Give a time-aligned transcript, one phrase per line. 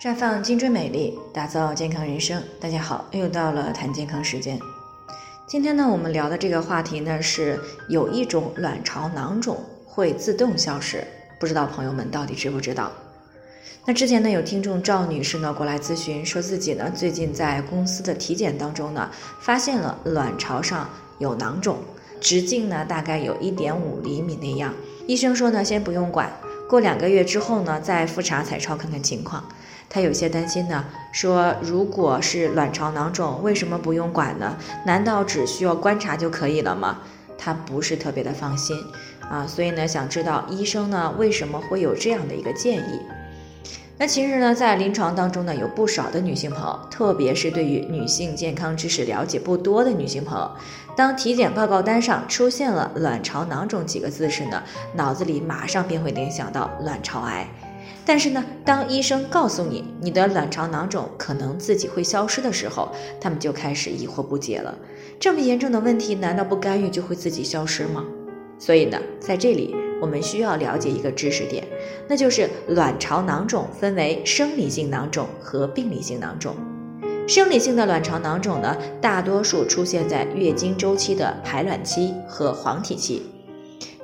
[0.00, 2.42] 绽放青春美丽，打造健康人生。
[2.58, 4.58] 大家好，又到了谈健康时间。
[5.46, 7.60] 今天呢，我们聊的这个话题呢，是
[7.90, 11.06] 有一种卵巢囊肿会自动消失，
[11.38, 12.90] 不知道朋友们到底知不知道？
[13.84, 19.10] 那之前呢，有听众赵女士呢过来咨询，说自己呢最近在公司的体检当中呢，
[19.42, 20.88] 发现了卵巢上
[21.18, 21.76] 有囊肿，
[22.22, 24.72] 直径呢大概有一点五厘米那样。
[25.06, 26.32] 医生说呢，先不用管，
[26.66, 29.46] 过两个月之后呢，再复查彩超看看情况。
[29.92, 34.56] 他有些担心呢，说如果是卵巢囊肿，为什么不用管呢？
[34.86, 36.98] 难道只需要观察就可以了吗？
[37.36, 38.76] 他不是特别的放心
[39.28, 43.00] 啊，所以呢，想知道医生呢为什么会有这样的一个建议？
[43.98, 50.50] 那其实呢，在临床当中呢，有不少的女性朋友，特别是对于女性健康知识了解不多的女性朋友，
[50.94, 54.62] 当体检报告单上出现了卵巢囊肿几个字时呢，
[54.94, 57.46] 脑子里马上便会联想到卵巢癌。
[58.04, 64.76] 但是呢，当医生告诉你你的卵巢囊肿可能自己会消失的时候，他们就开始疑惑不解了。
[65.18, 68.04] 这么严重的问题，难道不干预就会自己消失吗？
[68.58, 71.62] 所以呢，在这里我们需要了解一个知识点，
[72.08, 76.56] 那就是卵巢囊肿分为生理性囊肿和病理性囊肿。
[77.26, 83.22] 生理性的卵巢囊肿呢，大多数出现在月经周期的排卵期和黄体期。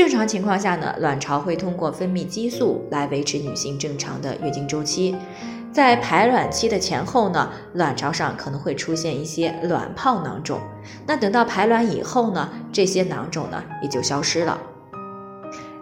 [0.00, 5.14] 正常情况下呢，卵巢会通过分泌激素来维持女性正常的月经周期。
[5.70, 10.58] 在排卵期的前后呢，卵巢上可能会出现一些卵泡囊肿。
[11.06, 14.58] 那等到排卵以后呢，这些囊肿呢也就消失了。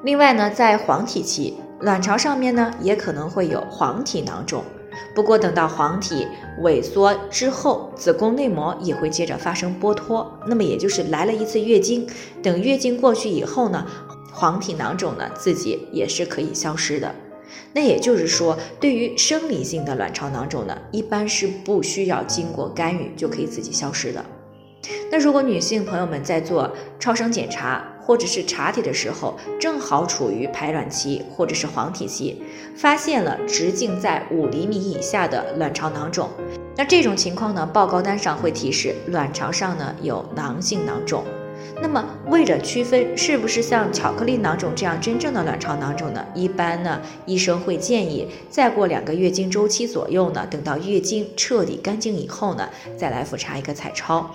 [0.02, 4.64] 另外呢，在黄体期，卵巢上面呢也可能会有黄体囊肿。
[5.18, 6.28] 不过等到黄体
[6.62, 12.06] 萎缩之后，子宫内膜也会接着发生剥脱，那么也就是来了一次月经。
[12.40, 13.84] 等月经过去以后呢，
[14.32, 17.12] 黄体囊肿呢自己也是可以消失的。
[17.72, 24.24] 那也就是说，对于生理性的卵巢囊肿呢，一般是不需要经过干预就可以自己消失的。
[25.10, 32.40] 那如果女性朋友们在做超声检查或者是查体的时候，正好处于排卵期或者是黄体期，
[32.74, 36.26] 发现了直径在五厘米以下的卵巢囊肿，
[36.74, 41.22] 那这种情况呢，报告单上会提示卵巢上呢有囊性囊肿。
[41.82, 46.24] 那么，为了区分是不是像巧克力囊肿这样真正的卵巢囊肿呢？
[46.34, 52.66] 一般呢，医生会建议再过两个月经周期左右呢，等到月经彻底干净以后呢，
[52.96, 54.30] 再来复查一个彩超。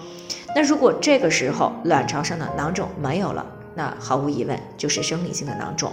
[0.55, 3.43] 那如果这个时候卵巢上的囊肿没有了，
[3.75, 5.91] 那毫无疑问就是生理性的囊肿。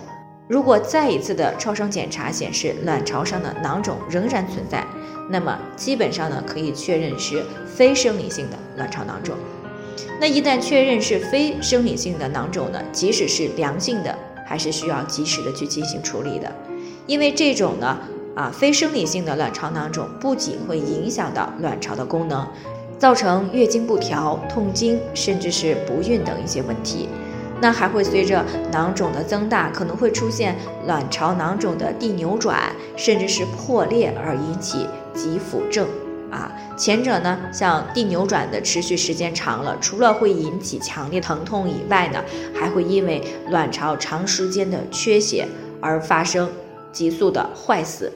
[0.49, 4.85] 如果再一次的超声检查显示卵巢上的囊肿仍然存在，
[5.29, 9.37] 那么基本上呢，可以确认是非生理性的卵巢囊肿。
[10.21, 16.53] 那一旦确认是非生理性的囊肿呢，即使是良性的，还是需要及时的去进行处理的，
[17.07, 17.99] 因为这种呢，
[18.35, 22.45] 啊，非生理性的卵巢囊肿不仅会影响到卵巢的功能，
[22.99, 27.09] 造成月经不调、痛经，甚至是不孕等一些问题，
[27.60, 30.56] 那还会随着囊肿的增大，可能会出现
[30.87, 35.87] 卵巢囊肿的递扭转，甚至是破裂而引起急腹症。
[36.31, 45.47] 啊，前者呢，像递扭转的持续时间长了，除了会引起强烈疼痛以外呢，还会因为卵巢长时间的缺血
[45.81, 46.48] 而发生
[46.92, 48.12] 急速的坏死。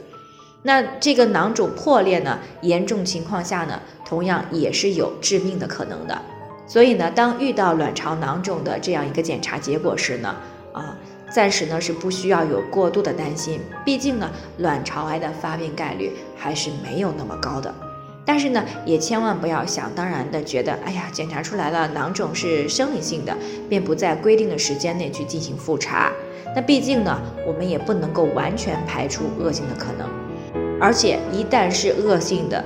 [0.62, 6.22] 那这个囊肿破裂呢，严重情况下呢，同样也是有致命的可能的。
[6.66, 10.34] 所以呢，当遇到卵巢囊肿的这样一个检查结果时呢，
[10.72, 10.96] 啊，
[11.30, 17.72] 暂时呢是不需要有过度的担心，毕竟呢，卵巢癌的发病概率还是没有那么高的。
[18.26, 23.36] 但是呢，也千万不要想当然的觉得，哎呀，检查出来了囊肿是生理性的，
[23.68, 26.10] 便不在规定的时间内去进行复查。
[26.56, 30.08] 那毕竟呢，我们也不能够完全排除恶性的可能。
[30.80, 32.64] 而且一旦是恶性的，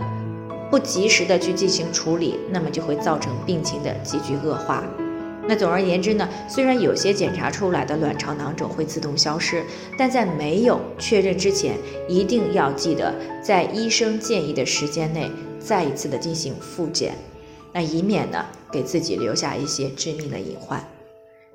[0.70, 4.84] 不及时的去进行处理，那么就会造成病情的急剧恶化。
[5.46, 9.64] 那总而言之呢，虽然有些检查出来的卵巢囊肿会自动消失，
[9.96, 11.76] 但在没有确认之前，
[12.06, 15.30] 一定要记得在医生建议的时间内。
[15.58, 17.14] 再一次的进行复检，
[17.72, 20.82] 那以免呢给自己留下一些致命的隐患。